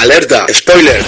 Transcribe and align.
Alerta, 0.00 0.46
spoiler. 0.50 1.02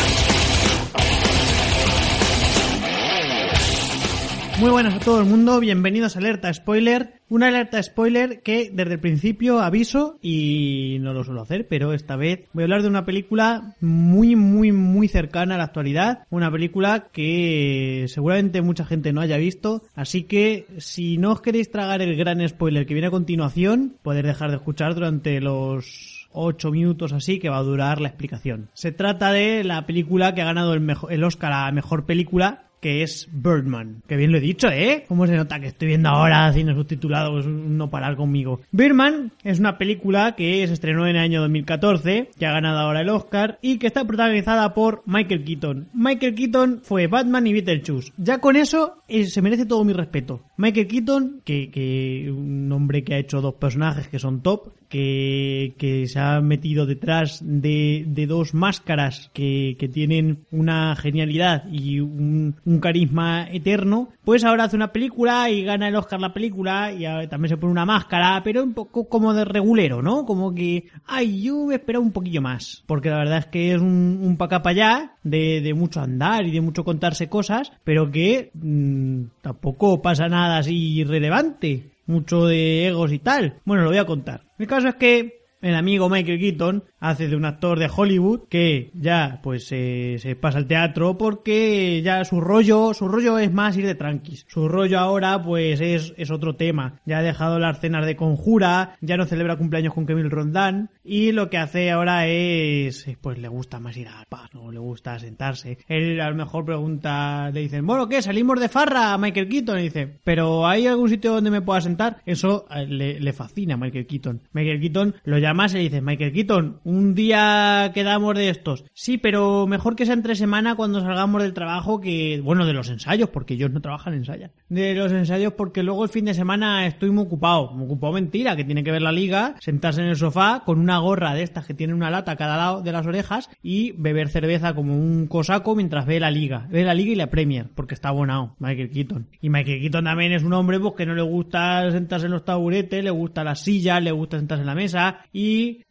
Muy 4.61 4.71
buenas 4.71 4.95
a 4.97 4.99
todo 4.99 5.19
el 5.19 5.25
mundo, 5.25 5.59
bienvenidos 5.61 6.15
a 6.15 6.19
Alerta 6.19 6.53
Spoiler. 6.53 7.15
Una 7.31 7.49
alerta 7.49 7.83
spoiler 7.83 8.43
que 8.43 8.71
desde 8.71 8.93
el 8.93 9.01
principio 9.01 9.61
aviso 9.61 10.19
y 10.21 10.99
no 11.01 11.15
lo 11.15 11.25
suelo 11.25 11.41
hacer, 11.41 11.67
pero 11.69 11.95
esta 11.95 12.17
vez 12.17 12.41
voy 12.53 12.65
a 12.65 12.67
hablar 12.67 12.83
de 12.83 12.89
una 12.89 13.07
película 13.07 13.75
muy, 13.81 14.37
muy, 14.37 14.73
muy 14.73 15.09
cercana 15.09 15.55
a 15.55 15.59
la 15.59 15.65
actualidad. 15.65 16.27
Una 16.29 16.53
película 16.53 17.09
que 17.11 18.05
seguramente 18.09 18.61
mucha 18.61 18.85
gente 18.85 19.15
no 19.15 19.23
haya 19.23 19.39
visto. 19.39 19.83
Así 19.95 20.25
que 20.25 20.67
si 20.77 21.17
no 21.17 21.33
os 21.33 21.41
queréis 21.41 21.71
tragar 21.71 22.03
el 22.03 22.15
gran 22.15 22.47
spoiler 22.47 22.85
que 22.85 22.93
viene 22.93 23.07
a 23.07 23.11
continuación, 23.11 23.97
podéis 24.03 24.27
dejar 24.27 24.51
de 24.51 24.57
escuchar 24.57 24.95
durante 24.95 25.41
los 25.41 26.22
8 26.35 26.71
minutos 26.71 27.13
así 27.13 27.39
que 27.39 27.49
va 27.49 27.59
a 27.59 27.63
durar 27.63 28.01
la 28.01 28.09
explicación. 28.09 28.71
Se 28.75 28.93
trata 28.93 29.33
de 29.33 29.65
la 29.65 29.87
película 29.87 30.35
que 30.35 30.43
ha 30.43 30.47
ganado 30.47 30.75
el, 30.75 30.97
el 31.11 31.25
Oscar 31.25 31.53
a 31.53 31.73
Mejor 31.73 32.07
Película 32.07 32.69
que 32.83 33.05
es 33.05 33.29
Birdman. 33.33 34.03
Que 34.09 34.17
bien 34.17 34.33
lo 34.33 34.39
he 34.39 34.41
dicho, 34.41 34.69
¿eh? 34.69 35.05
¿Cómo 35.07 35.27
se 35.29 35.37
nota 35.37 35.61
que 35.61 35.69
estoy 35.69 35.87
viendo 35.87 36.09
ahora 36.09 36.53
cine 36.53 36.75
subtitulado? 36.75 37.41
No 37.41 37.89
parar 37.89 38.17
conmigo. 38.17 38.61
Birdman 38.73 39.31
es 39.45 39.61
una 39.61 39.79
película 39.79 40.35
que 40.35 40.67
se 40.67 40.73
estrenó 40.73 41.07
en 41.07 41.15
el 41.15 41.23
año 41.23 41.41
2014, 41.43 42.31
que 42.37 42.47
ha 42.47 42.53
ganado 42.53 42.81
ahora 42.81 43.03
el 43.03 43.09
Oscar 43.09 43.59
y 43.63 43.79
que 43.79 43.87
está 43.87 44.05
protagonizada 44.05 44.75
por 44.75 45.05
Michael 45.07 45.45
Keaton. 45.45 45.91
Michael 45.95 46.35
Keaton 46.35 46.81
fue 46.83 47.07
Batman 47.07 47.47
y 47.47 47.53
Beetlejuice. 47.53 48.13
Ya 48.17 48.39
con 48.39 48.57
eso 48.57 48.97
eh, 49.07 49.27
se 49.27 49.43
merece 49.43 49.65
todo 49.65 49.85
mi 49.85 49.93
respeto. 49.93 50.43
Michael 50.57 50.89
Keaton, 50.89 51.41
que, 51.45 51.71
que 51.71 52.33
un 52.33 52.71
hombre 52.73 53.05
que 53.05 53.15
ha 53.15 53.19
hecho 53.19 53.41
dos 53.41 53.55
personajes 53.55 54.09
que 54.09 54.19
son 54.19 54.43
top, 54.43 54.73
que, 54.93 55.73
que 55.79 56.07
se 56.07 56.19
ha 56.21 56.43
metido 56.43 56.85
detrás 56.85 57.41
de, 57.43 58.05
de 58.07 58.27
dos 58.27 58.53
máscaras 58.53 59.31
que, 59.33 59.75
que 59.79 59.89
tienen 59.89 60.45
una 60.51 60.95
genialidad 60.97 61.65
y 61.73 62.01
un, 62.01 62.57
un 62.67 62.79
carisma 62.79 63.49
eterno, 63.51 64.11
pues 64.23 64.45
ahora 64.45 64.65
hace 64.65 64.77
una 64.77 64.93
película 64.93 65.49
y 65.49 65.65
gana 65.65 65.89
el 65.89 65.97
Oscar 65.97 66.21
la 66.21 66.35
película 66.35 66.93
y 66.93 67.05
también 67.29 67.49
se 67.49 67.57
pone 67.57 67.73
una 67.73 67.87
máscara, 67.87 68.43
pero 68.45 68.63
un 68.63 68.75
poco 68.75 69.09
como 69.09 69.33
de 69.33 69.47
regulero, 69.47 70.03
¿no? 70.03 70.27
Como 70.27 70.55
que, 70.55 70.89
ay, 71.07 71.41
yo 71.41 71.65
me 71.65 71.77
espero 71.77 72.03
un 72.03 72.13
poquillo 72.13 72.43
más, 72.43 72.85
porque 72.87 73.09
la 73.09 73.17
verdad 73.17 73.39
es 73.39 73.47
que 73.47 73.73
es 73.73 73.81
un, 73.81 74.21
un 74.23 74.37
pa' 74.37 74.45
acá 74.45 74.61
pa' 74.61 74.71
allá 74.71 75.15
de, 75.23 75.63
de 75.63 75.73
mucho 75.73 76.03
andar 76.03 76.45
y 76.45 76.51
de 76.51 76.61
mucho 76.61 76.85
contarse 76.85 77.31
cosas, 77.31 77.73
pero 77.83 78.11
que 78.11 78.51
mmm, 78.53 79.23
tampoco 79.41 80.03
pasa 80.03 80.29
nada 80.29 80.59
así 80.59 81.03
relevante 81.05 81.92
mucho 82.13 82.47
de 82.47 82.87
egos 82.87 83.13
y 83.13 83.19
tal. 83.19 83.61
Bueno, 83.65 83.83
lo 83.83 83.91
voy 83.91 83.99
a 83.99 84.07
contar. 84.07 84.45
El 84.59 84.67
caso 84.69 84.89
es 84.89 84.95
que 84.95 85.42
el 85.63 85.77
amigo 85.77 86.09
Michael 86.09 86.41
Keaton 86.41 86.85
hace 86.99 87.29
de 87.29 87.37
un 87.37 87.45
actor 87.45 87.79
de 87.79 87.91
Hollywood 87.95 88.49
que 88.49 88.91
ya 88.95 89.41
pues 89.43 89.69
eh, 89.71 90.17
se 90.19 90.37
pasa 90.37 90.59
al 90.59 90.67
teatro 90.67 91.17
porque 91.17 92.03
ya 92.03 92.25
su 92.25 92.41
rollo 92.41 92.93
su 92.95 93.09
rollo 93.09 93.39
es 93.39 93.53
más 93.53 93.77
ir 93.77 93.87
de 93.87 93.95
tranquis. 93.95 94.45
Su 94.49 94.69
rollo 94.69 94.99
ahora 94.99 95.41
pues 95.41 95.81
es, 95.81 96.13
es 96.17 96.31
otro 96.31 96.57
tema. 96.57 97.01
Ya 97.07 97.19
ha 97.19 97.23
dejado 97.23 97.59
las 97.59 97.81
cenas 97.81 98.05
de 98.05 98.17
conjura 98.17 98.97
ya 99.01 99.17
no 99.17 99.25
celebra 99.25 99.57
cumpleaños 99.57 99.95
con 99.95 100.07
Kevin 100.07 100.31
Rondán 100.31 100.91
y 101.05 101.33
lo 101.33 101.49
que 101.49 101.59
hace 101.59 101.91
ahora 101.91 102.27
es 102.27 103.07
pues 103.21 103.39
le 103.39 103.49
gusta 103.49 103.79
más 103.79 103.97
ir 103.97 104.09
al 104.09 104.27
paz 104.27 104.51
no 104.53 104.73
le 104.73 104.81
gusta 104.81 105.19
sentarse. 105.21 105.79
Él 105.87 106.21
a 106.21 106.29
lo 106.29 106.37
mejor 106.37 106.65
pregunta 106.65 107.51
le 107.53 107.61
dicen 107.61 107.87
bueno 107.87 108.09
qué 108.09 108.21
salimos 108.21 108.59
de 108.59 108.69
farra 108.69 109.17
Michael 109.17 109.49
Keaton 109.49 109.79
y 109.79 109.83
dice 109.85 110.19
pero 110.25 110.67
hay 110.67 110.89
algún 110.89 111.09
sitio 111.09 111.35
donde 111.35 111.51
me 111.53 111.63
pueda 111.63 111.81
sentar 111.81 112.21
eso 112.27 112.67
le, 112.89 113.21
le 113.21 113.33
fascina 113.33 113.75
a 113.75 113.77
Michael 113.77 114.07
Keaton. 114.07 114.43
Michael 114.53 114.81
Keaton 114.81 115.15
lo 115.25 115.39
llama 115.39 115.52
más 115.55 115.73
le 115.75 115.81
dice 115.81 116.01
Michael 116.01 116.33
Keaton, 116.33 116.81
un 116.85 117.15
día 117.15 117.91
quedamos 117.95 118.35
de 118.35 118.49
estos. 118.49 118.85
Sí, 118.93 119.19
pero 119.19 119.67
mejor 119.67 119.97
que 119.97 120.07
sea 120.07 120.15
entre 120.15 120.35
semana 120.35 120.75
cuando 120.75 121.01
salgamos 121.01 121.43
del 121.43 121.55
trabajo 121.55 122.01
que, 122.01 122.41
bueno, 122.43 122.67
de 122.67 122.73
los 122.73 122.89
ensayos, 122.89 123.29
porque 123.29 123.55
ellos 123.55 123.71
no 123.71 123.81
trabajan, 123.81 124.15
ensayan. 124.15 124.53
De 124.69 124.95
los 124.95 125.13
ensayos 125.13 125.55
porque 125.55 125.83
luego 125.83 126.05
el 126.05 126.11
fin 126.11 126.25
de 126.25 126.35
semana 126.35 126.87
estoy 126.87 127.11
muy 127.11 127.25
ocupado. 127.25 127.73
Muy 127.73 127.87
ocupado 127.87 128.13
mentira, 128.13 128.57
que 128.57 128.65
tiene 128.65 128.85
que 128.85 128.93
ver 128.93 129.03
la 129.03 129.13
liga, 129.13 129.57
sentarse 129.61 130.01
en 130.01 130.09
el 130.09 130.17
sofá 130.17 130.63
con 130.65 130.79
una 130.79 130.99
gorra 130.99 131.35
de 131.35 131.43
estas 131.43 131.67
que 131.67 131.75
tiene 131.75 131.95
una 131.95 132.11
lata 132.11 132.33
a 132.33 132.37
cada 132.37 132.57
lado 132.57 132.83
de 132.83 132.93
las 132.93 133.07
orejas 133.07 133.51
y 133.63 133.93
beber 133.93 134.29
cerveza 134.29 134.75
como 134.75 134.97
un 134.97 135.27
cosaco 135.27 135.75
mientras 135.75 136.07
ve 136.07 136.21
la 136.21 136.31
liga. 136.31 136.67
Ve 136.71 136.85
la 136.85 136.95
liga 136.95 137.13
y 137.13 137.17
la 137.17 137.31
Premier, 137.31 137.69
porque 137.75 137.95
está 137.95 138.09
abonado, 138.09 138.57
Michael 138.59 138.91
Keaton. 138.91 139.27
Y 139.41 139.51
Michael 139.51 139.81
Keaton 139.81 140.05
también 140.05 140.33
es 140.33 140.43
un 140.43 140.53
hombre 140.53 140.79
pues 140.81 140.95
que 140.95 141.07
no 141.07 141.15
le 141.15 141.23
gusta 141.23 141.91
sentarse 141.91 142.27
en 142.27 142.33
los 142.33 142.45
taburetes, 142.45 143.03
le 143.03 143.11
gusta 143.11 143.45
las 143.45 143.61
sillas, 143.61 144.03
le 144.03 144.13
gusta 144.13 144.39
sentarse 144.39 144.63
en 144.63 144.67
la 144.67 144.75
mesa 144.75 145.19
y 145.33 145.42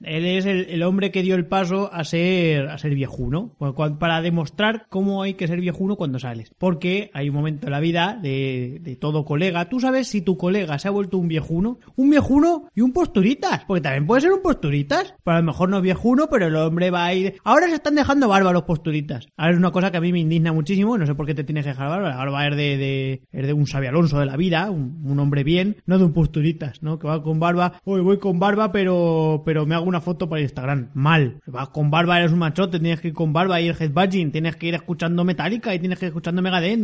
él 0.02 0.26
es 0.26 0.46
el, 0.46 0.82
hombre 0.84 1.12
que 1.12 1.22
dio 1.22 1.36
el 1.36 1.46
paso 1.46 1.92
a 1.94 2.04
ser 2.04 2.68
a 2.70 2.78
ser 2.78 2.96
viejuno 2.96 3.56
para 4.00 4.22
demostrar 4.22 4.88
cómo 4.90 5.24
hay 5.24 5.36
que 5.36 5.48
ser 5.48 5.60
viejuno 5.60 5.96
cuando 5.96 6.20
sales. 6.20 6.52
Porque 6.58 7.12
hay 7.14 7.30
un 7.30 7.36
momento 7.36 7.68
en 7.68 7.72
la 7.72 7.80
vida 7.80 8.18
de, 8.22 8.80
de, 8.82 8.96
todo 8.96 9.26
colega. 9.26 9.70
Tú 9.70 9.80
sabes 9.80 10.08
si 10.08 10.22
tu 10.22 10.38
colega 10.38 10.80
se 10.80 10.88
ha 10.88 10.92
vuelto 10.92 11.18
un 11.18 11.28
viejuno 11.28 11.80
un 11.96 12.10
viejuno 12.10 12.70
y 12.76 12.82
un 12.82 12.94
posturitas 12.94 13.64
porque 13.66 13.82
también 13.82 14.08
puede 14.08 14.22
ser 14.22 14.32
un 14.32 14.42
posturitas. 14.42 15.14
Para 15.24 15.40
lo 15.40 15.46
mejor 15.46 15.70
no 15.70 15.78
es 15.78 15.84
viejuno 15.84 16.28
pero 16.30 16.48
el 16.48 16.56
hombre 16.56 16.92
va 16.92 17.06
a 17.06 17.14
ir 17.14 17.36
ahora 17.44 17.68
se 17.68 17.76
están 17.76 17.96
dejando 17.96 18.28
barba 18.28 18.52
los 18.52 18.64
posturitas 18.64 19.28
ahora 19.38 19.54
es 19.54 19.58
una 19.58 19.72
cosa 19.72 19.92
que 19.92 19.98
a 19.98 20.02
mí 20.02 20.12
me 20.12 20.20
indigna 20.20 20.54
muchísimo 20.54 20.98
no 20.98 21.06
sé 21.06 21.16
por 21.16 21.26
qué 21.26 21.34
te 21.34 21.44
tienes 21.44 21.66
que 21.66 21.72
dejar 21.72 21.90
barba 21.90 22.14
ahora 22.14 22.32
va 22.32 22.40
a 22.42 22.48
ir 22.48 22.56
de, 22.56 23.22
de, 23.32 23.42
de 23.42 23.54
un 23.54 23.66
Xavi 23.66 23.88
Alonso 23.88 24.20
de 24.20 24.26
la 24.26 24.38
vida 24.38 24.70
un, 24.70 25.02
un, 25.04 25.20
hombre 25.20 25.44
bien 25.44 25.78
no 25.86 25.98
de 25.98 26.06
un 26.06 26.14
posturitas 26.14 26.82
no 26.82 27.00
que 27.00 27.08
va 27.08 27.22
con 27.24 27.40
barba 27.40 27.74
hoy 27.84 28.02
voy 28.02 28.18
con 28.18 28.40
barba 28.40 28.72
pero 28.72 29.41
pero 29.44 29.66
me 29.66 29.76
hago 29.76 29.86
una 29.86 30.02
foto 30.02 30.30
para 30.30 30.42
Instagram. 30.42 30.92
Mal. 30.94 31.42
Vas 31.46 31.70
con 31.70 31.92
barba, 31.92 32.20
eres 32.20 32.32
un 32.32 32.40
machote, 32.40 32.80
tienes 32.80 33.02
que 33.02 33.10
ir 33.10 33.14
con 33.14 33.34
barba 33.34 33.62
y 33.62 33.68
el 33.68 33.76
headbudging, 33.80 34.32
tienes 34.32 34.56
que 34.56 34.68
ir 34.68 34.76
escuchando 34.76 35.24
Metallica 35.24 35.74
y 35.76 35.80
tienes 35.80 36.00
que 36.00 36.06
ir 36.06 36.10
escuchando 36.10 36.42
Megadeth. 36.42 36.80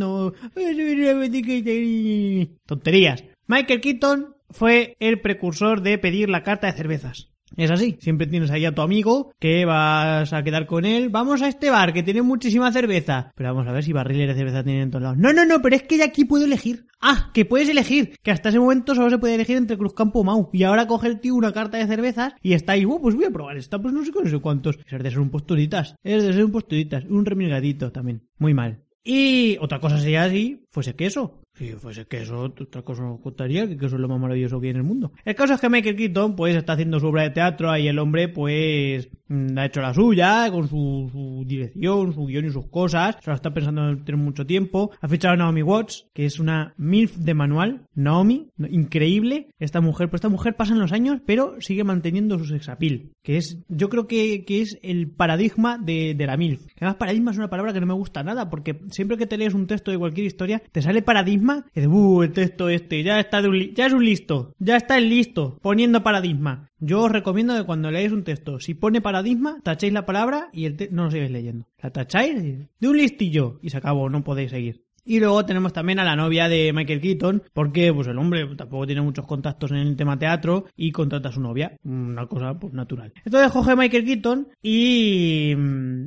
Tonterías. 2.66 3.24
Michael 3.46 3.80
Keaton 3.80 4.34
fue 4.50 4.96
el 5.00 5.20
precursor 5.20 5.82
de 5.82 5.98
pedir 5.98 6.28
la 6.28 6.42
carta 6.42 6.66
de 6.66 6.74
cervezas. 6.74 7.27
Es 7.56 7.70
así, 7.70 7.96
siempre 8.00 8.26
tienes 8.26 8.50
ahí 8.50 8.64
a 8.64 8.74
tu 8.74 8.82
amigo 8.82 9.32
que 9.38 9.64
vas 9.64 10.32
a 10.32 10.42
quedar 10.42 10.66
con 10.66 10.84
él. 10.84 11.08
Vamos 11.08 11.42
a 11.42 11.48
este 11.48 11.70
bar 11.70 11.92
que 11.92 12.02
tiene 12.02 12.22
muchísima 12.22 12.72
cerveza. 12.72 13.32
Pero 13.34 13.54
vamos 13.54 13.68
a 13.68 13.72
ver 13.72 13.84
si 13.84 13.92
barriles 13.92 14.28
de 14.28 14.34
cerveza 14.34 14.62
tienen 14.62 14.82
en 14.82 14.90
todos 14.90 15.02
lados. 15.02 15.18
No, 15.18 15.32
no, 15.32 15.44
no, 15.44 15.60
pero 15.62 15.76
es 15.76 15.82
que 15.82 15.98
ya 15.98 16.06
aquí 16.06 16.24
puedo 16.24 16.44
elegir. 16.44 16.86
Ah, 17.00 17.30
que 17.32 17.44
puedes 17.44 17.68
elegir. 17.68 18.16
Que 18.22 18.30
hasta 18.30 18.50
ese 18.50 18.58
momento 18.58 18.94
solo 18.94 19.10
se 19.10 19.18
puede 19.18 19.34
elegir 19.34 19.56
entre 19.56 19.78
Cruzcampo 19.78 20.20
o 20.20 20.24
Mau. 20.24 20.50
Y 20.52 20.64
ahora 20.64 20.86
coge 20.86 21.08
el 21.08 21.20
tío 21.20 21.34
una 21.34 21.52
carta 21.52 21.78
de 21.78 21.86
cervezas 21.86 22.34
y 22.42 22.52
está 22.52 22.72
ahí. 22.72 22.84
Oh, 22.84 23.00
pues 23.00 23.14
voy 23.14 23.24
a 23.24 23.30
probar 23.30 23.56
esta, 23.56 23.78
pues 23.78 23.94
no 23.94 24.04
sé 24.04 24.12
no 24.12 24.28
sé 24.28 24.38
cuántos. 24.40 24.78
Es 24.86 25.02
de 25.02 25.10
ser 25.10 25.20
un 25.20 25.30
posturitas. 25.30 25.94
Es 26.02 26.22
de 26.22 26.32
ser 26.32 26.44
un 26.44 26.52
posturitas. 26.52 27.04
Un 27.08 27.24
remilgadito 27.24 27.92
también. 27.92 28.28
Muy 28.38 28.54
mal. 28.54 28.84
Y 29.04 29.56
otra 29.60 29.80
cosa 29.80 29.98
sería 29.98 30.24
así, 30.24 30.66
fuese 30.70 30.94
queso. 30.94 31.40
Si 31.58 31.72
fuese 31.72 32.06
queso, 32.06 32.38
otra 32.38 32.82
cosa 32.82 33.02
nos 33.02 33.18
contaría, 33.20 33.66
que 33.66 33.76
queso 33.76 33.96
es 33.96 34.00
lo 34.00 34.06
más 34.06 34.20
maravilloso 34.20 34.60
que 34.60 34.68
hay 34.68 34.70
en 34.70 34.76
el 34.76 34.84
mundo. 34.84 35.10
El 35.24 35.34
caso 35.34 35.54
es 35.54 35.60
que 35.60 35.68
Michael 35.68 35.96
Keaton, 35.96 36.36
pues, 36.36 36.54
está 36.54 36.74
haciendo 36.74 37.00
su 37.00 37.08
obra 37.08 37.24
de 37.24 37.30
teatro 37.30 37.76
y 37.76 37.88
el 37.88 37.98
hombre, 37.98 38.28
pues, 38.28 39.08
ha 39.56 39.66
hecho 39.66 39.80
la 39.80 39.92
suya, 39.92 40.48
con 40.52 40.68
su, 40.68 41.42
dirección, 41.44 42.12
su 42.12 42.26
guion 42.26 42.46
y 42.46 42.50
sus 42.50 42.68
cosas. 42.68 43.16
Se 43.20 43.30
lo 43.30 43.34
está 43.34 43.52
pensando 43.52 43.88
en 43.88 44.04
tener 44.04 44.20
mucho 44.20 44.46
tiempo. 44.46 44.92
Ha 45.00 45.08
fichado 45.08 45.34
a 45.34 45.36
Naomi 45.36 45.62
Watts, 45.62 46.06
que 46.14 46.26
es 46.26 46.38
una 46.38 46.74
MILF 46.76 47.16
de 47.16 47.34
manual. 47.34 47.82
Naomi, 47.92 48.50
increíble. 48.70 49.48
Esta 49.58 49.80
mujer, 49.80 50.10
pues 50.10 50.20
esta 50.20 50.28
mujer 50.28 50.54
pasan 50.54 50.78
los 50.78 50.92
años, 50.92 51.20
pero 51.26 51.60
sigue 51.60 51.82
manteniendo 51.82 52.38
su 52.38 52.44
sexapil. 52.44 53.10
Que 53.24 53.36
es, 53.36 53.58
yo 53.68 53.88
creo 53.88 54.06
que, 54.06 54.44
que 54.44 54.60
es 54.60 54.78
el 54.82 55.10
paradigma 55.10 55.76
de, 55.76 56.14
de 56.14 56.26
la 56.26 56.36
MILF. 56.36 56.66
Que 56.66 56.84
además 56.84 56.96
paradigma 56.98 57.32
es 57.32 57.38
una 57.38 57.50
palabra 57.50 57.72
que 57.72 57.80
no 57.80 57.86
me 57.86 57.94
gusta 57.94 58.22
nada, 58.22 58.48
porque 58.48 58.80
siempre 58.90 59.16
que 59.16 59.26
te 59.26 59.36
lees 59.36 59.54
un 59.54 59.66
texto 59.66 59.90
de 59.90 59.98
cualquier 59.98 60.26
historia, 60.26 60.62
te 60.70 60.82
sale 60.82 61.02
paradigma 61.02 61.47
uh, 61.56 62.22
el 62.22 62.32
texto 62.32 62.68
este, 62.68 63.02
ya 63.02 63.20
está 63.20 63.42
de 63.42 63.48
un 63.48 63.74
ya 63.74 63.86
es 63.86 63.92
un 63.92 64.04
listo, 64.04 64.54
ya 64.58 64.76
está 64.76 64.98
el 64.98 65.08
listo, 65.08 65.58
poniendo 65.62 66.02
paradigma. 66.02 66.70
Yo 66.80 67.02
os 67.02 67.12
recomiendo 67.12 67.56
que 67.56 67.64
cuando 67.64 67.90
leáis 67.90 68.12
un 68.12 68.24
texto, 68.24 68.60
si 68.60 68.74
pone 68.74 69.00
paradigma, 69.00 69.60
tachéis 69.62 69.92
la 69.92 70.06
palabra 70.06 70.48
y 70.52 70.66
el 70.66 70.88
no 70.92 71.04
lo 71.04 71.10
sigáis 71.10 71.30
leyendo. 71.30 71.66
La 71.82 71.90
tacháis 71.90 72.68
de 72.78 72.88
un 72.88 72.96
listillo 72.96 73.58
y 73.62 73.70
se 73.70 73.78
acabó, 73.78 74.08
no 74.08 74.22
podéis 74.22 74.50
seguir. 74.50 74.87
Y 75.08 75.20
luego 75.20 75.42
tenemos 75.46 75.72
también 75.72 75.98
a 76.00 76.04
la 76.04 76.16
novia 76.16 76.50
de 76.50 76.70
Michael 76.74 77.00
Keaton, 77.00 77.42
porque 77.54 77.94
pues 77.94 78.06
el 78.08 78.18
hombre 78.18 78.46
tampoco 78.56 78.86
tiene 78.86 79.00
muchos 79.00 79.24
contactos 79.24 79.70
en 79.70 79.78
el 79.78 79.96
tema 79.96 80.18
teatro 80.18 80.66
y 80.76 80.92
contrata 80.92 81.30
a 81.30 81.32
su 81.32 81.40
novia, 81.40 81.72
una 81.82 82.26
cosa 82.26 82.58
pues 82.58 82.74
natural. 82.74 83.14
Entonces 83.24 83.50
coge 83.50 83.74
Michael 83.74 84.04
Keaton 84.04 84.48
y, 84.60 85.54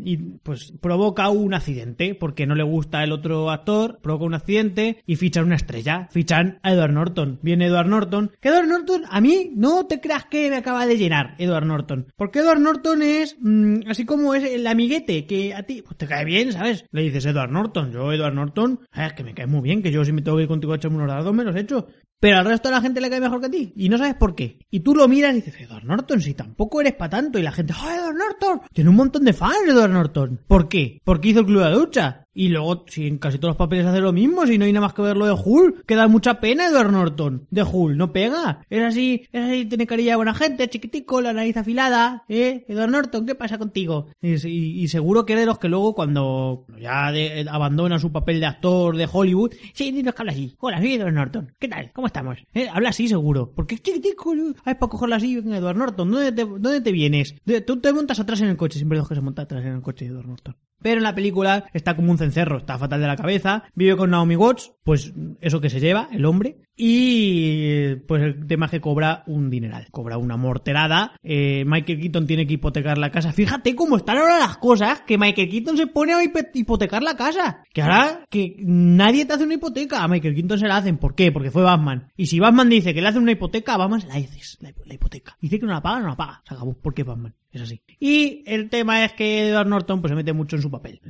y 0.04 0.18
pues 0.44 0.74
provoca 0.80 1.30
un 1.30 1.56
accidente, 1.56 2.14
porque 2.14 2.46
no 2.46 2.54
le 2.54 2.62
gusta 2.62 3.04
el 3.04 3.12
otro 3.12 3.50
actor, 3.50 3.98
provoca 4.04 4.26
un 4.26 4.36
accidente 4.36 5.02
y 5.08 5.16
fichan 5.16 5.46
una 5.46 5.56
estrella, 5.56 6.08
fichan 6.12 6.60
a 6.62 6.72
Edward 6.72 6.94
Norton. 6.94 7.40
Viene 7.42 7.66
Edward 7.66 7.88
Norton, 7.88 8.30
que 8.40 8.50
Edward 8.50 8.68
Norton 8.68 9.06
a 9.10 9.20
mí 9.20 9.52
no 9.56 9.88
te 9.88 10.00
creas 10.00 10.26
que 10.26 10.48
me 10.52 10.58
acaba 10.58 10.86
de 10.86 11.00
llenar 11.00 11.34
Edward 11.40 11.66
Norton, 11.66 12.06
porque 12.16 12.38
Edward 12.38 12.60
Norton 12.60 13.02
es 13.02 13.36
mm, 13.42 13.80
así 13.90 14.06
como 14.06 14.36
es 14.36 14.44
el 14.44 14.68
amiguete 14.68 15.26
que 15.26 15.56
a 15.56 15.64
ti 15.64 15.82
pues, 15.82 15.98
te 15.98 16.06
cae 16.06 16.24
bien, 16.24 16.54
¿sabes? 16.54 16.86
Le 16.92 17.02
dices 17.02 17.26
Edward 17.26 17.50
Norton, 17.50 17.92
yo 17.92 18.14
Edward 18.14 18.36
Norton, 18.36 18.80
es 18.94 19.14
que 19.14 19.24
me 19.24 19.34
cae 19.34 19.48
muy 19.48 19.62
bien, 19.62 19.82
que 19.82 19.92
yo 19.92 20.04
si 20.04 20.12
me 20.12 20.22
tengo 20.22 20.38
que 20.38 20.44
ir 20.44 20.50
contigo 20.50 20.74
a 20.74 20.76
echarme 20.76 20.98
unos 20.98 21.08
dados 21.08 21.34
me 21.34 21.44
los 21.44 21.56
echo. 21.56 21.88
Pero 22.20 22.38
al 22.38 22.46
resto 22.46 22.70
de 22.70 22.76
la 22.76 22.82
gente 22.82 23.02
le 23.02 23.10
cae 23.10 23.20
mejor 23.20 23.40
que 23.40 23.48
a 23.48 23.50
ti. 23.50 23.74
Y 23.76 23.90
no 23.90 23.98
sabes 23.98 24.14
por 24.14 24.36
qué. 24.36 24.60
Y 24.70 24.82
tú 24.82 24.94
lo 24.94 25.08
miras 25.08 25.32
y 25.32 25.38
dices, 25.38 25.60
Edward 25.60 25.86
Norton, 25.86 26.22
si 26.22 26.36
tampoco 26.36 26.80
eres 26.80 26.94
para 26.94 27.10
tanto. 27.10 27.40
Y 27.40 27.42
la 27.42 27.52
gente, 27.52 27.74
¡oh, 27.74 27.90
Edward 27.90 28.16
Norton! 28.16 28.62
Tiene 28.72 28.92
un 28.92 28.96
montón 28.96 29.24
de 29.24 29.34
fans, 29.34 29.68
Edward 29.68 29.90
Norton. 29.90 30.40
¿Por 30.48 30.70
qué? 30.70 31.02
Porque 31.04 31.30
hizo 31.30 31.40
el 31.40 31.48
club 31.48 31.64
de 31.64 31.72
ducha. 31.72 32.28
Y 32.34 32.48
luego, 32.48 32.86
si 32.88 33.08
en 33.08 33.18
casi 33.18 33.38
todos 33.40 33.52
los 33.52 33.58
papeles 33.58 33.86
hace 33.86 34.00
lo 34.00 34.14
mismo, 34.14 34.48
si 34.48 34.58
no 34.58 34.64
hay 34.64 34.72
nada 34.72 34.86
más 34.88 34.94
que 34.94 35.02
verlo 35.02 35.26
de 35.26 35.34
Hull, 35.34 35.84
que 35.86 35.96
da 35.96 36.08
mucha 36.08 36.40
pena 36.40 36.68
Edward 36.68 36.92
Norton. 36.92 37.46
De 37.52 37.62
Hull, 37.64 37.98
no 37.98 38.14
pega. 38.14 38.62
Es 38.70 38.82
así, 38.84 39.24
es 39.34 39.44
así, 39.44 39.66
tiene 39.66 39.86
carilla 39.86 40.16
buena 40.16 40.34
gente, 40.34 40.70
chiquitico, 40.70 41.20
la 41.20 41.34
nariz 41.34 41.58
afilada, 41.58 42.24
¿eh? 42.30 42.64
Edward 42.70 42.90
Norton, 42.92 43.26
¿qué 43.26 43.36
pasa 43.36 43.58
contigo? 43.58 44.08
Y, 44.22 44.88
seguro 44.88 45.26
que 45.26 45.34
es 45.34 45.40
de 45.40 45.46
los 45.46 45.60
que 45.60 45.68
luego 45.68 45.94
cuando 45.94 46.66
ya 46.80 47.12
de- 47.12 47.46
abandona 47.50 48.00
su 48.00 48.12
papel 48.14 48.40
de 48.40 48.46
actor 48.46 48.96
de 48.96 49.10
Hollywood, 49.12 49.54
sí, 49.74 49.92
dinos 49.92 50.16
que 50.16 50.22
habla 50.22 50.32
así. 50.32 50.56
Hola, 50.60 50.78
soy 50.80 50.94
Edward 50.94 51.14
Norton. 51.14 51.52
¿Qué 51.60 51.68
tal? 51.68 51.92
¿Cómo 51.94 52.08
estamos? 52.08 52.38
¿Eh? 52.54 52.68
Habla 52.72 52.90
así 52.90 53.08
seguro. 53.10 53.52
Porque 53.54 53.76
es 53.76 53.84
chiquitico. 53.84 54.34
Ay, 54.64 54.76
para 54.76 54.90
cogerla 54.90 55.18
así, 55.18 55.36
Edward 55.38 55.76
Norton, 55.78 56.10
¿dónde 56.10 56.32
te, 56.32 56.46
dónde 56.46 56.80
te 56.80 56.92
vienes? 56.94 57.36
Tú 57.68 57.82
te 57.82 57.92
montas 57.92 58.20
atrás 58.22 58.40
en 58.42 58.48
el 58.48 58.56
coche, 58.58 58.78
siempre 58.80 58.98
dejo 58.98 59.10
que 59.10 59.16
se 59.16 59.22
monta 59.22 59.42
atrás 59.42 59.66
en 59.66 59.74
el 59.74 59.82
coche 59.82 60.06
de 60.06 60.12
Edward 60.12 60.28
Norton. 60.28 60.56
Pero 60.82 60.98
en 60.98 61.04
la 61.04 61.16
película 61.16 61.66
está 61.74 61.96
como 61.96 62.12
un 62.12 62.18
cencerro, 62.18 62.58
está 62.58 62.78
fatal 62.78 63.02
de 63.02 63.08
la 63.08 63.16
cabeza, 63.16 63.64
vive 63.76 63.96
con 63.98 64.12
Naomi 64.12 64.36
Watts, 64.36 64.74
pues 64.84 65.14
eso 65.40 65.62
que 65.62 65.70
se 65.70 65.80
lleva, 65.80 66.10
el 66.12 66.26
hombre, 66.26 66.58
y 66.84 67.96
pues 68.08 68.24
el 68.24 68.48
tema 68.48 68.66
es 68.66 68.72
que 68.72 68.82
cobra 68.82 69.22
un 69.28 69.52
dineral, 69.52 69.86
cobra 69.92 70.18
una 70.18 70.36
morterada, 70.36 71.14
eh, 71.22 71.64
Michael 71.64 72.00
Keaton 72.00 72.26
tiene 72.26 72.48
que 72.48 72.56
hipotecar 72.56 72.98
la 72.98 73.12
casa, 73.12 73.32
fíjate 73.32 73.76
cómo 73.76 73.98
están 73.98 74.18
ahora 74.18 74.40
las 74.40 74.58
cosas, 74.58 75.02
que 75.02 75.20
Michael 75.20 75.48
Keaton 75.48 75.78
se 75.78 75.86
pone 75.86 76.14
a 76.14 76.24
hipotecar 76.24 77.04
la 77.04 77.16
casa, 77.16 77.64
que 77.72 77.84
ahora 77.84 78.26
que 78.32 78.56
nadie 78.62 79.26
te 79.26 79.34
hace 79.34 79.44
una 79.44 79.54
hipoteca, 79.54 80.04
a 80.04 80.08
Michael 80.08 80.34
Keaton 80.34 80.58
se 80.58 80.68
la 80.68 80.78
hacen, 80.78 80.98
¿por 80.98 81.14
qué? 81.14 81.32
Porque 81.32 81.52
fue 81.52 81.62
Batman, 81.62 82.08
y 82.18 82.26
si 82.26 82.40
Batman 82.40 82.68
dice 82.68 82.96
que 82.96 83.02
le 83.02 83.10
hacen 83.10 83.22
una 83.22 83.34
hipoteca, 83.34 83.76
a 83.76 83.78
Batman 83.78 84.02
la 84.08 84.16
dices, 84.16 84.58
la, 84.60 84.72
hipoteca, 84.92 85.38
dice 85.40 85.60
que 85.60 85.68
no 85.68 85.74
la 85.74 85.84
paga, 85.84 86.00
no 86.00 86.08
la 86.08 86.18
paga, 86.18 86.42
se 86.48 86.56
acabó, 86.56 86.74
porque 86.74 87.04
Batman. 87.04 87.36
Es 87.52 87.62
así. 87.62 87.82
Y 88.00 88.44
el 88.46 88.70
tema 88.70 89.04
es 89.04 89.12
que 89.12 89.50
Edward 89.50 89.68
Norton 89.68 90.00
pues 90.00 90.12
se 90.12 90.16
mete 90.16 90.32
mucho 90.32 90.56
en 90.56 90.62
su 90.62 90.72
papel. 90.72 91.02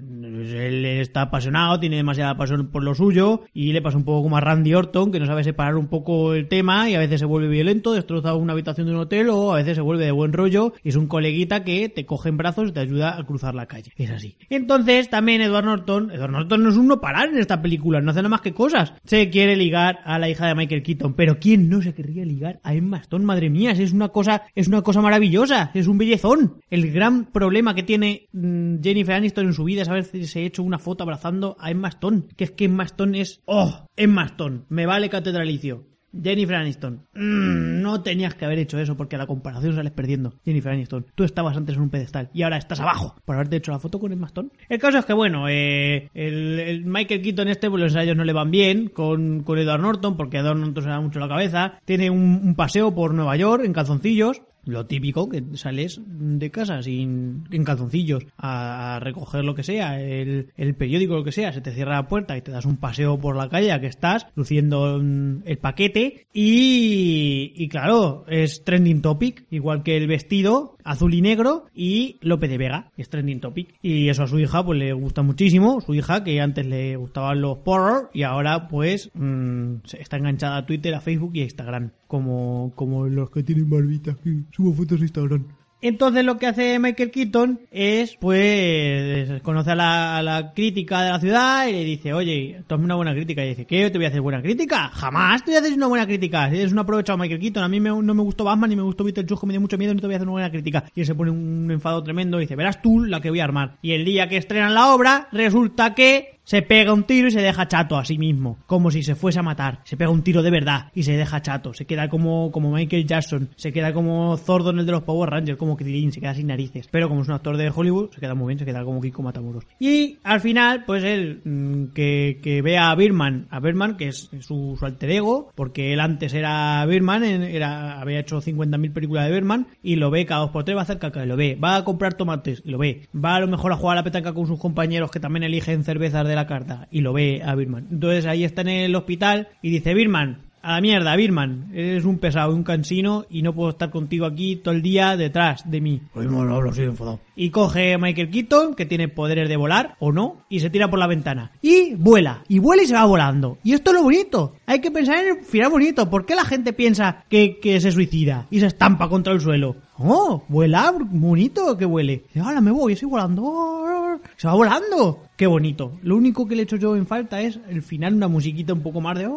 Está 1.11 1.23
apasionado, 1.23 1.77
tiene 1.77 1.97
demasiada 1.97 2.37
pasión 2.37 2.67
por 2.67 2.85
lo 2.85 2.95
suyo 2.95 3.41
y 3.53 3.73
le 3.73 3.81
pasa 3.81 3.97
un 3.97 4.05
poco 4.05 4.23
como 4.23 4.37
a 4.37 4.39
Randy 4.39 4.73
Orton, 4.73 5.11
que 5.11 5.19
no 5.19 5.25
sabe 5.25 5.43
separar 5.43 5.75
un 5.75 5.89
poco 5.89 6.33
el 6.33 6.47
tema 6.47 6.89
y 6.89 6.95
a 6.95 6.99
veces 6.99 7.19
se 7.19 7.25
vuelve 7.25 7.49
violento, 7.49 7.91
destroza 7.91 8.33
una 8.33 8.53
habitación 8.53 8.87
de 8.87 8.93
un 8.93 8.99
hotel 9.01 9.27
o 9.29 9.51
a 9.51 9.57
veces 9.57 9.75
se 9.75 9.81
vuelve 9.81 10.05
de 10.05 10.11
buen 10.11 10.31
rollo 10.31 10.71
y 10.81 10.87
es 10.87 10.95
un 10.95 11.07
coleguita 11.07 11.65
que 11.65 11.89
te 11.89 12.05
coge 12.05 12.29
en 12.29 12.37
brazos 12.37 12.69
y 12.69 12.71
te 12.71 12.79
ayuda 12.79 13.17
a 13.19 13.25
cruzar 13.25 13.55
la 13.55 13.65
calle. 13.65 13.91
Es 13.97 14.09
así. 14.09 14.37
Entonces 14.49 15.09
también 15.09 15.41
Edward 15.41 15.65
Norton, 15.65 16.11
Edward 16.11 16.31
Norton 16.31 16.63
no 16.63 16.69
es 16.69 16.77
un 16.77 16.87
no 16.87 17.01
parar 17.01 17.27
en 17.27 17.39
esta 17.39 17.61
película, 17.61 17.99
no 17.99 18.11
hace 18.11 18.19
nada 18.19 18.29
más 18.29 18.39
que 18.39 18.53
cosas. 18.53 18.93
Se 19.03 19.29
quiere 19.29 19.57
ligar 19.57 19.99
a 20.05 20.17
la 20.17 20.29
hija 20.29 20.47
de 20.47 20.55
Michael 20.55 20.81
Keaton, 20.81 21.13
pero 21.13 21.39
¿quién 21.39 21.67
no 21.67 21.81
se 21.81 21.93
querría 21.93 22.23
ligar 22.23 22.61
a 22.63 22.73
Emma 22.73 22.99
Stone? 22.99 23.25
Madre 23.25 23.49
mía, 23.49 23.71
es 23.71 23.91
una 23.91 24.07
cosa, 24.07 24.43
es 24.55 24.69
una 24.69 24.81
cosa 24.81 25.01
maravillosa, 25.01 25.71
es 25.73 25.87
un 25.87 25.97
bellezón. 25.97 26.61
El 26.69 26.89
gran 26.93 27.25
problema 27.25 27.75
que 27.75 27.83
tiene 27.83 28.29
mm, 28.31 28.75
Jennifer 28.81 29.15
Aniston 29.15 29.47
en 29.47 29.53
su 29.53 29.65
vida 29.65 29.81
es 29.81 29.89
haberse 29.89 30.21
se 30.25 30.45
hecho 30.45 30.63
una 30.63 30.79
foto 30.79 31.00
abrazando 31.03 31.55
a 31.59 31.71
Emma 31.71 31.89
Stone, 31.89 32.23
que 32.35 32.45
es 32.45 32.51
que 32.51 32.65
Emma 32.65 32.83
Stone 32.83 33.19
es, 33.19 33.41
oh, 33.45 33.85
Emma 33.95 34.25
Stone, 34.25 34.61
me 34.69 34.85
vale 34.85 35.09
catedralicio. 35.09 35.91
Jennifer 36.13 36.55
Aniston, 36.55 37.05
mm, 37.13 37.81
no 37.81 38.01
tenías 38.01 38.35
que 38.35 38.45
haber 38.45 38.59
hecho 38.59 38.77
eso 38.79 38.97
porque 38.97 39.17
la 39.17 39.27
comparación 39.27 39.75
sales 39.75 39.91
perdiendo. 39.91 40.33
Jennifer 40.43 40.73
Aniston, 40.73 41.05
tú 41.15 41.23
estabas 41.23 41.55
antes 41.55 41.75
en 41.75 41.81
un 41.83 41.89
pedestal 41.89 42.29
y 42.33 42.43
ahora 42.43 42.57
estás 42.57 42.79
abajo 42.79 43.15
por 43.25 43.35
haberte 43.35 43.57
hecho 43.57 43.71
la 43.71 43.79
foto 43.79 43.99
con 43.99 44.11
Emma 44.11 44.27
Stone. 44.27 44.49
El 44.67 44.79
caso 44.79 44.97
es 44.97 45.05
que, 45.05 45.13
bueno, 45.13 45.47
eh, 45.47 46.09
el, 46.13 46.59
el 46.59 46.85
Michael 46.85 47.21
Keaton 47.21 47.47
este, 47.47 47.69
pues 47.69 47.81
los 47.81 47.93
ensayos 47.93 48.17
no 48.17 48.23
le 48.23 48.33
van 48.33 48.51
bien 48.51 48.89
con, 48.89 49.43
con 49.43 49.57
Edward 49.57 49.81
Norton 49.81 50.17
porque 50.17 50.37
Edward 50.37 50.57
Norton 50.57 50.83
se 50.83 50.89
da 50.89 50.99
mucho 50.99 51.19
la 51.19 51.29
cabeza. 51.29 51.79
Tiene 51.85 52.09
un 52.09 52.55
paseo 52.55 52.93
por 52.93 53.13
Nueva 53.13 53.35
York 53.37 53.63
en 53.63 53.73
calzoncillos. 53.73 54.41
Lo 54.65 54.85
típico, 54.85 55.29
que 55.29 55.43
sales 55.55 56.01
de 56.05 56.51
casa 56.51 56.81
sin, 56.81 57.45
en 57.51 57.63
calzoncillos 57.63 58.25
a, 58.37 58.99
recoger 59.01 59.43
lo 59.43 59.55
que 59.55 59.63
sea, 59.63 60.01
el, 60.01 60.49
el 60.57 60.75
periódico, 60.75 61.15
lo 61.15 61.23
que 61.23 61.31
sea, 61.31 61.51
se 61.51 61.61
te 61.61 61.71
cierra 61.71 61.95
la 61.95 62.07
puerta 62.07 62.37
y 62.37 62.41
te 62.41 62.51
das 62.51 62.65
un 62.65 62.77
paseo 62.77 63.19
por 63.19 63.35
la 63.35 63.49
calle 63.49 63.71
a 63.71 63.79
que 63.79 63.87
estás, 63.87 64.27
luciendo 64.35 64.99
mm, 65.01 65.43
el 65.45 65.57
paquete. 65.57 66.27
Y, 66.33 67.53
y 67.55 67.67
claro, 67.69 68.25
es 68.27 68.63
trending 68.63 69.01
topic, 69.01 69.45
igual 69.49 69.83
que 69.83 69.97
el 69.97 70.07
vestido 70.07 70.77
azul 70.83 71.13
y 71.13 71.21
negro 71.21 71.65
y 71.73 72.17
Lope 72.21 72.47
de 72.47 72.57
Vega, 72.57 72.91
es 72.97 73.09
trending 73.09 73.39
topic. 73.39 73.75
Y 73.81 74.09
eso 74.09 74.23
a 74.23 74.27
su 74.27 74.39
hija 74.39 74.63
pues 74.63 74.79
le 74.79 74.93
gusta 74.93 75.21
muchísimo, 75.21 75.81
su 75.81 75.93
hija 75.93 76.23
que 76.23 76.41
antes 76.41 76.65
le 76.65 76.95
gustaban 76.95 77.41
los 77.41 77.59
porros 77.59 78.05
y 78.13 78.23
ahora 78.23 78.67
pues 78.67 79.09
mm, 79.13 79.75
está 79.99 80.17
enganchada 80.17 80.57
a 80.57 80.65
Twitter, 80.65 80.93
a 80.93 81.01
Facebook 81.01 81.31
y 81.33 81.41
a 81.41 81.43
Instagram, 81.43 81.91
como, 82.07 82.71
como 82.75 83.07
los 83.07 83.29
que 83.29 83.43
tienen 83.43 83.69
barbita, 83.69 84.15
que 84.23 84.43
subo 84.51 84.73
fotos 84.73 84.99
a 84.99 85.03
Instagram. 85.03 85.45
Entonces 85.83 86.23
lo 86.23 86.37
que 86.37 86.45
hace 86.45 86.77
Michael 86.77 87.09
Keaton 87.09 87.61
es, 87.71 88.15
pues, 88.17 89.41
conoce 89.41 89.71
a 89.71 89.75
la, 89.75 90.17
a 90.17 90.21
la 90.21 90.53
crítica 90.53 91.01
de 91.01 91.09
la 91.09 91.19
ciudad 91.19 91.67
y 91.67 91.71
le 91.71 91.83
dice, 91.83 92.13
oye, 92.13 92.63
toma 92.67 92.83
una 92.83 92.95
buena 92.95 93.13
crítica. 93.13 93.43
Y 93.43 93.49
dice, 93.49 93.65
¿qué? 93.65 93.89
¿Te 93.89 93.97
voy 93.97 94.05
a 94.05 94.09
hacer 94.09 94.21
buena 94.21 94.43
crítica? 94.43 94.89
Jamás 94.89 95.43
te 95.43 95.49
voy 95.49 95.57
a 95.57 95.59
hacer 95.61 95.73
una 95.73 95.87
buena 95.87 96.05
crítica. 96.05 96.47
Eres 96.49 96.71
un 96.71 96.77
aprovechado 96.77 97.17
Michael 97.17 97.39
Keaton. 97.39 97.63
A 97.63 97.67
mí 97.67 97.79
no 97.79 98.01
me 98.01 98.21
gustó 98.21 98.43
Batman 98.43 98.69
ni 98.69 98.75
me 98.75 98.83
gustó 98.83 99.03
Beetlejuice, 99.03 99.47
me 99.47 99.53
dio 99.53 99.61
mucho 99.61 99.79
miedo, 99.79 99.95
no 99.95 99.99
te 99.99 100.05
voy 100.05 100.13
a 100.13 100.17
hacer 100.17 100.27
una 100.27 100.33
buena 100.33 100.51
crítica. 100.51 100.83
Y 100.93 100.99
él 100.99 101.07
se 101.07 101.15
pone 101.15 101.31
un 101.31 101.71
enfado 101.71 102.03
tremendo 102.03 102.37
y 102.37 102.41
dice, 102.41 102.55
verás 102.55 102.79
tú 102.83 103.03
la 103.03 103.19
que 103.19 103.31
voy 103.31 103.39
a 103.39 103.45
armar. 103.45 103.79
Y 103.81 103.93
el 103.93 104.05
día 104.05 104.29
que 104.29 104.37
estrenan 104.37 104.75
la 104.75 104.93
obra, 104.93 105.29
resulta 105.31 105.95
que 105.95 106.40
se 106.43 106.61
pega 106.61 106.93
un 106.93 107.03
tiro 107.03 107.27
y 107.27 107.31
se 107.31 107.41
deja 107.41 107.67
chato 107.67 107.97
a 107.97 108.05
sí 108.05 108.17
mismo, 108.17 108.57
como 108.65 108.91
si 108.91 109.03
se 109.03 109.15
fuese 109.15 109.39
a 109.39 109.43
matar. 109.43 109.79
Se 109.83 109.97
pega 109.97 110.09
un 110.11 110.23
tiro 110.23 110.41
de 110.41 110.51
verdad 110.51 110.91
y 110.93 111.03
se 111.03 111.15
deja 111.15 111.41
chato. 111.41 111.73
Se 111.73 111.85
queda 111.85 112.09
como, 112.09 112.51
como 112.51 112.71
Michael 112.71 113.05
Jackson, 113.05 113.49
se 113.55 113.71
queda 113.71 113.93
como 113.93 114.37
Zordon 114.37 114.79
el 114.79 114.85
de 114.85 114.91
los 114.91 115.03
Power 115.03 115.29
Rangers, 115.29 115.57
como 115.57 115.77
Krillin, 115.77 116.11
se 116.11 116.19
queda 116.19 116.33
sin 116.35 116.47
narices. 116.47 116.87
Pero 116.91 117.07
como 117.09 117.21
es 117.21 117.27
un 117.27 117.35
actor 117.35 117.57
de 117.57 117.71
Hollywood, 117.73 118.11
se 118.13 118.19
queda 118.19 118.33
muy 118.35 118.47
bien, 118.47 118.59
se 118.59 118.65
queda 118.65 118.83
como 118.83 119.01
Kiko 119.01 119.21
Matamoros. 119.23 119.65
Y 119.79 120.17
al 120.23 120.41
final, 120.41 120.83
pues 120.85 121.03
él, 121.03 121.41
mm, 121.45 121.93
que, 121.93 122.39
que 122.41 122.61
ve 122.61 122.77
a 122.77 122.93
Birman, 122.95 123.47
a 123.49 123.59
Birman, 123.59 123.97
que 123.97 124.07
es 124.09 124.29
su, 124.39 124.77
alter 124.81 125.11
ego, 125.11 125.51
porque 125.55 125.93
él 125.93 125.99
antes 125.99 126.33
era 126.33 126.85
Birman, 126.85 127.23
en- 127.23 127.43
era, 127.43 127.99
había 128.01 128.19
hecho 128.19 128.41
50.000 128.41 128.91
películas 128.93 129.25
de 129.27 129.33
Birman, 129.33 129.67
y 129.83 129.95
lo 129.95 130.09
ve 130.11 130.25
cada 130.25 130.41
dos 130.41 130.51
por 130.51 130.63
tres, 130.63 130.75
va 130.75 130.81
a 130.81 130.83
hacer 130.83 130.99
caca, 130.99 131.23
y 131.23 131.27
lo 131.27 131.37
ve. 131.37 131.57
Va 131.63 131.77
a 131.77 131.83
comprar 131.83 132.15
tomates, 132.15 132.61
y 132.65 132.71
lo 132.71 132.77
ve. 132.77 133.07
Va 133.15 133.35
a 133.35 133.39
lo 133.39 133.47
mejor 133.47 133.71
a 133.71 133.77
jugar 133.77 133.97
a 133.97 134.01
la 134.01 134.03
petanca 134.03 134.33
con 134.33 134.47
sus 134.47 134.59
compañeros 134.59 135.11
que 135.11 135.19
también 135.19 135.43
eligen 135.43 135.83
cervezas 135.83 136.27
de 136.27 136.30
la 136.35 136.47
carta, 136.47 136.87
y 136.91 137.01
lo 137.01 137.13
ve 137.13 137.41
a 137.43 137.55
Birman. 137.55 137.87
Entonces 137.91 138.25
ahí 138.25 138.43
está 138.43 138.61
en 138.61 138.69
el 138.69 138.95
hospital 138.95 139.49
y 139.61 139.69
dice, 139.69 139.93
Birman, 139.93 140.50
a 140.61 140.73
la 140.73 140.81
mierda, 140.81 141.15
Birman, 141.15 141.69
eres 141.73 142.05
un 142.05 142.19
pesado, 142.19 142.53
un 142.53 142.63
cansino 142.63 143.25
y 143.29 143.41
no 143.41 143.53
puedo 143.53 143.71
estar 143.71 143.89
contigo 143.89 144.25
aquí 144.25 144.55
todo 144.57 144.73
el 144.73 144.81
día 144.81 145.17
detrás 145.17 145.69
de 145.69 145.81
mí. 145.81 146.01
Lo 146.13 146.21
mismo 146.21 146.43
lo 146.45 146.55
hablo, 146.55 146.73
soy 146.73 146.85
enfadado. 146.85 147.19
Y 147.35 147.49
coge 147.49 147.93
a 147.93 147.97
Michael 147.97 148.29
Keaton, 148.29 148.75
que 148.75 148.85
tiene 148.85 149.07
poderes 149.07 149.49
de 149.49 149.57
volar, 149.57 149.95
o 149.99 150.11
no, 150.11 150.37
y 150.49 150.59
se 150.59 150.69
tira 150.69 150.89
por 150.89 150.99
la 150.99 151.07
ventana. 151.07 151.51
Y 151.61 151.95
vuela, 151.95 152.43
y 152.47 152.59
vuela 152.59 152.83
y 152.83 152.87
se 152.87 152.93
va 152.93 153.05
volando. 153.05 153.57
Y 153.63 153.73
esto 153.73 153.91
es 153.91 153.97
lo 153.97 154.03
bonito. 154.03 154.55
Hay 154.65 154.79
que 154.79 154.91
pensar 154.91 155.17
en 155.17 155.37
el 155.37 155.43
final 155.43 155.71
bonito. 155.71 156.09
¿Por 156.09 156.25
qué 156.25 156.35
la 156.35 156.45
gente 156.45 156.73
piensa 156.73 157.23
que, 157.29 157.59
que 157.59 157.79
se 157.81 157.91
suicida 157.91 158.47
y 158.51 158.59
se 158.59 158.67
estampa 158.67 159.09
contra 159.09 159.33
el 159.33 159.41
suelo? 159.41 159.77
Oh, 159.97 160.43
vuela, 160.47 160.93
bonito 160.99 161.77
que 161.77 161.85
huele. 161.85 162.25
Y 162.33 162.39
ahora 162.39 162.61
me 162.61 162.71
voy, 162.71 162.93
estoy 162.93 163.09
volando. 163.09 164.19
Se 164.37 164.47
va 164.47 164.53
volando. 164.53 165.23
Qué 165.35 165.47
bonito. 165.47 165.93
Lo 166.03 166.15
único 166.15 166.47
que 166.47 166.55
le 166.55 166.63
echo 166.63 166.75
yo 166.75 166.95
en 166.95 167.07
falta 167.07 167.41
es 167.41 167.59
el 167.69 167.81
final, 167.81 168.15
una 168.15 168.27
musiquita 168.27 168.73
un 168.73 168.81
poco 168.81 169.01
más 169.01 169.17
de... 169.17 169.27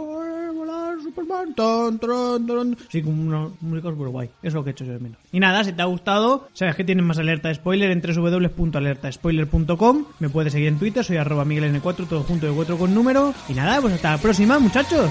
Sí, 2.88 3.02
como 3.02 3.22
una 3.22 3.48
música 3.60 3.90
super 3.90 4.08
guay. 4.08 4.28
Eso 4.42 4.48
es 4.48 4.54
lo 4.54 4.64
que 4.64 4.70
he 4.70 4.72
hecho 4.72 4.84
yo 4.84 4.92
de 4.92 4.98
menos. 4.98 5.18
Y 5.32 5.40
nada, 5.40 5.64
si 5.64 5.72
te 5.72 5.82
ha 5.82 5.86
gustado, 5.86 6.48
sabes 6.52 6.76
que 6.76 6.84
tienes 6.84 7.04
más 7.04 7.18
alerta 7.18 7.48
de 7.48 7.54
spoiler 7.54 7.90
en 7.90 8.00
www.alertaspoiler.com. 8.00 10.04
Me 10.18 10.28
puedes 10.28 10.52
seguir 10.52 10.68
en 10.68 10.78
Twitter, 10.78 11.04
soy 11.04 11.16
arroba 11.16 11.44
migueln4, 11.44 12.08
todo 12.08 12.22
junto 12.22 12.46
de 12.46 12.52
4 12.52 12.78
con 12.78 12.94
número. 12.94 13.34
Y 13.48 13.54
nada, 13.54 13.80
pues 13.80 13.94
hasta 13.94 14.12
la 14.12 14.18
próxima, 14.18 14.58
muchachos. 14.58 15.10